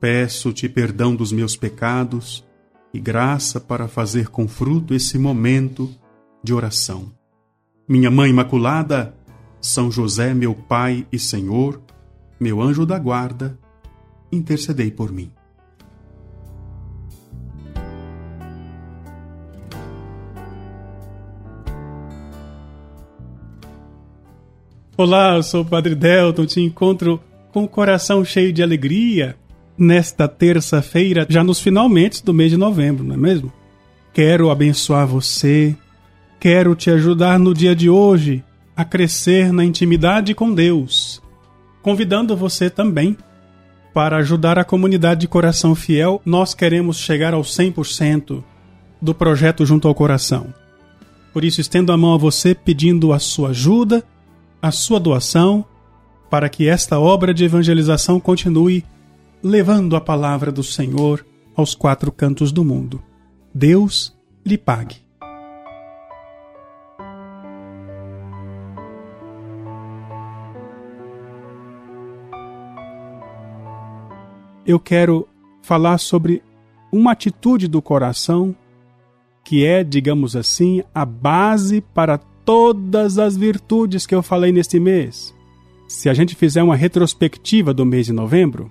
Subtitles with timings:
[0.00, 2.42] Peço-te perdão dos meus pecados
[2.92, 5.94] e graça para fazer com fruto esse momento
[6.42, 7.12] de oração.
[7.86, 9.14] Minha Mãe Imaculada,
[9.60, 11.82] São José, meu Pai e Senhor,
[12.40, 13.58] meu anjo da guarda,
[14.32, 15.30] intercedei por mim.
[24.96, 27.22] Olá, eu sou o Padre Delton, te encontro
[27.52, 29.38] com o coração cheio de alegria
[29.80, 33.50] nesta terça-feira, já nos finalmente do mês de novembro, não é mesmo?
[34.12, 35.74] Quero abençoar você,
[36.38, 38.44] quero te ajudar no dia de hoje
[38.76, 41.22] a crescer na intimidade com Deus,
[41.80, 43.16] convidando você também
[43.94, 46.20] para ajudar a comunidade de Coração Fiel.
[46.26, 48.44] Nós queremos chegar ao 100%
[49.00, 50.52] do projeto Junto ao Coração.
[51.32, 54.04] Por isso, estendo a mão a você pedindo a sua ajuda,
[54.60, 55.64] a sua doação,
[56.28, 58.84] para que esta obra de evangelização continue
[59.42, 61.24] levando a palavra do Senhor
[61.56, 63.02] aos quatro cantos do mundo.
[63.54, 64.96] Deus lhe pague.
[74.66, 75.26] Eu quero
[75.62, 76.42] falar sobre
[76.92, 78.54] uma atitude do coração
[79.42, 85.34] que é, digamos assim, a base para todas as virtudes que eu falei neste mês.
[85.88, 88.70] Se a gente fizer uma retrospectiva do mês de novembro,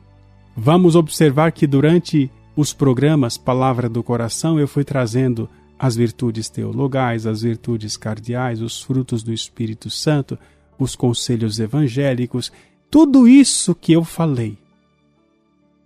[0.61, 7.25] Vamos observar que durante os programas Palavra do Coração eu fui trazendo as virtudes teologais,
[7.25, 10.37] as virtudes cardeais, os frutos do Espírito Santo,
[10.77, 12.51] os conselhos evangélicos,
[12.91, 14.57] tudo isso que eu falei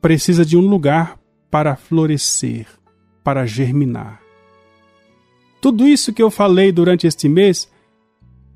[0.02, 1.20] precisa de um lugar
[1.52, 2.66] para florescer,
[3.24, 4.24] para germinar.
[5.62, 7.72] Tudo isso que eu falei durante este mês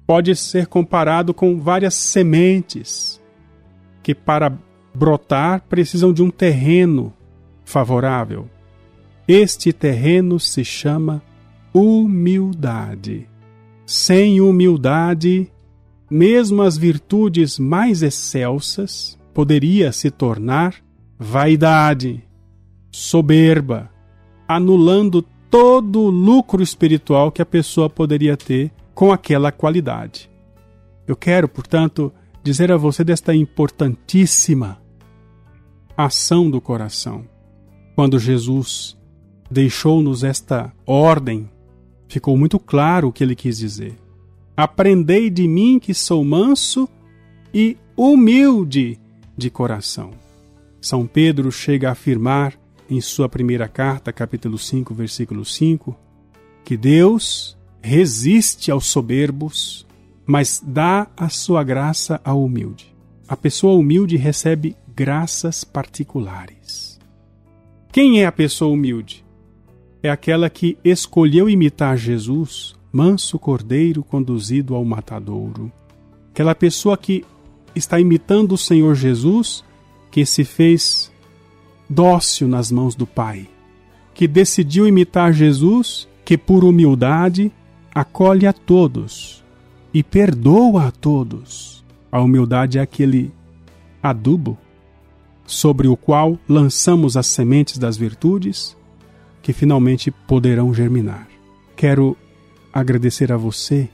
[0.08, 3.22] pode ser comparado com várias sementes
[4.02, 4.58] que, para
[4.98, 7.14] brotar precisam de um terreno
[7.64, 8.50] favorável.
[9.28, 11.22] Este terreno se chama
[11.72, 13.30] humildade.
[13.86, 15.52] Sem humildade,
[16.10, 20.76] mesmo as virtudes mais excelsas poderia se tornar
[21.20, 22.24] vaidade,
[22.92, 23.92] soberba,
[24.48, 30.30] anulando todo o lucro espiritual que a pessoa poderia ter com aquela qualidade.
[31.06, 32.12] Eu quero, portanto,
[32.44, 34.87] dizer a você desta importantíssima
[35.98, 37.26] ação do coração.
[37.96, 38.96] Quando Jesus
[39.50, 41.50] deixou-nos esta ordem,
[42.08, 43.98] ficou muito claro o que ele quis dizer.
[44.56, 46.88] Aprendei de mim que sou manso
[47.52, 49.00] e humilde
[49.36, 50.12] de coração.
[50.80, 52.54] São Pedro chega a afirmar
[52.90, 55.96] em sua primeira carta, capítulo 5, versículo 5,
[56.64, 59.86] que Deus resiste aos soberbos,
[60.26, 62.96] mas dá a sua graça ao humilde.
[63.28, 67.00] A pessoa humilde recebe graças particulares.
[67.92, 69.24] Quem é a pessoa humilde?
[70.02, 75.72] É aquela que escolheu imitar Jesus, manso cordeiro conduzido ao matadouro.
[76.32, 77.24] Aquela pessoa que
[77.76, 79.64] está imitando o Senhor Jesus,
[80.10, 81.12] que se fez
[81.88, 83.48] dócil nas mãos do Pai,
[84.16, 87.52] que decidiu imitar Jesus, que por humildade
[87.94, 89.44] acolhe a todos
[89.94, 91.86] e perdoa a todos.
[92.12, 93.32] A humildade é aquele
[94.02, 94.58] adubo
[95.48, 98.76] sobre o qual lançamos as sementes das virtudes
[99.42, 101.26] que finalmente poderão germinar.
[101.74, 102.18] Quero
[102.74, 103.90] agradecer a você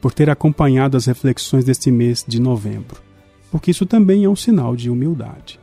[0.00, 3.02] por ter acompanhado as reflexões deste mês de novembro,
[3.50, 5.58] porque isso também é um sinal de humildade.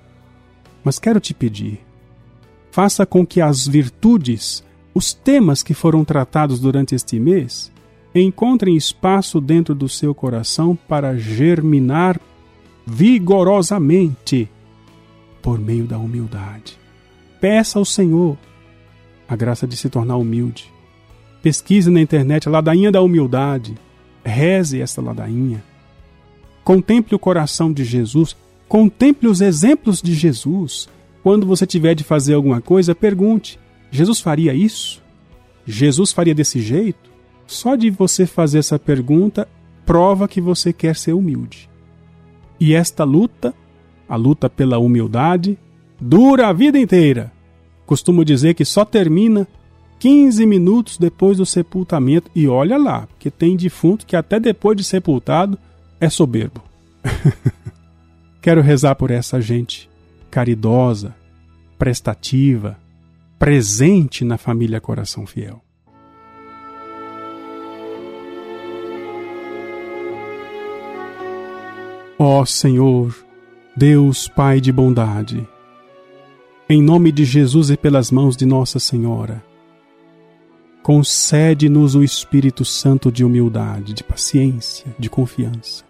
[0.84, 1.79] Mas quero te pedir,
[2.69, 7.72] faça com que as virtudes, os temas que foram tratados durante este mês,
[8.14, 12.19] encontrem espaço dentro do seu coração para germinar
[12.85, 14.49] vigorosamente
[15.47, 16.78] por meio da humildade.
[17.40, 18.38] Peça ao Senhor
[19.29, 20.70] a graça de se tornar humilde.
[21.41, 23.73] Pesquise na internet a ladainha da humildade.
[24.26, 25.64] Reze esta ladainha.
[26.66, 28.35] Contemple o coração de Jesus.
[28.67, 30.90] Contemple os exemplos de Jesus.
[31.23, 33.58] Quando você tiver de fazer alguma coisa, pergunte:
[33.90, 35.02] Jesus faria isso?
[35.66, 37.09] Jesus faria desse jeito?
[37.46, 39.47] Só de você fazer essa pergunta
[39.85, 41.70] prova que você quer ser humilde.
[42.59, 43.55] E esta luta
[44.07, 45.57] a luta pela humildade,
[45.99, 47.31] dura a vida inteira.
[47.85, 49.47] Costumo dizer que só termina
[49.99, 52.29] 15 minutos depois do sepultamento.
[52.35, 55.57] E olha lá, porque tem defunto que até depois de sepultado
[55.99, 56.61] é soberbo.
[58.41, 59.89] Quero rezar por essa gente
[60.29, 61.15] caridosa,
[61.77, 62.77] prestativa,
[63.39, 65.61] presente na família Coração Fiel.
[72.19, 73.15] Ó Senhor,
[73.78, 75.47] Deus Pai de bondade,
[76.68, 79.44] em nome de Jesus e pelas mãos de Nossa Senhora,
[80.82, 85.84] concede-nos o Espírito Santo de humildade, de paciência, de confiança.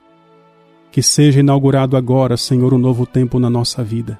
[0.92, 4.20] Que seja inaugurado agora, Senhor, um novo tempo na nossa vida.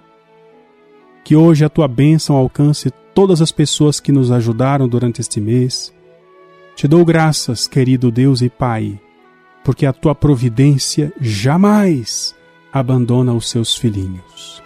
[1.26, 5.94] Que hoje a tua bênção alcance todas as pessoas que nos ajudaram durante este mês.
[6.74, 8.98] Te dou graças, querido Deus e Pai
[9.68, 12.34] porque a tua providência jamais
[12.80, 14.62] abandona os seus filhinhos.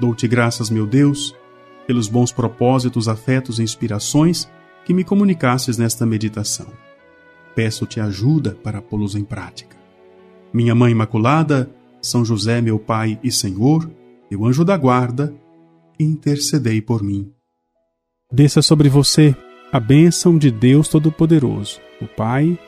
[0.00, 1.34] Dou-te graças, meu Deus,
[1.86, 4.48] pelos bons propósitos, afetos e inspirações
[4.84, 6.68] que me comunicasses nesta meditação.
[7.54, 9.76] Peço-te ajuda para pô-los em prática.
[10.52, 11.68] Minha Mãe Imaculada,
[12.00, 13.90] São José, meu Pai e Senhor,
[14.30, 15.34] meu anjo da guarda,
[15.98, 17.32] intercedei por mim.
[18.32, 19.34] Desça sobre você
[19.72, 22.58] a bênção de Deus Todo-Poderoso, o Pai,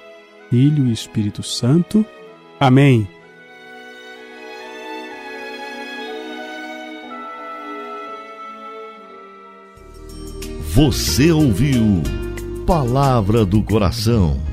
[0.51, 2.05] Filho e Espírito Santo.
[2.59, 3.09] Amém.
[10.75, 12.03] Você ouviu
[12.67, 14.50] Palavra do Coração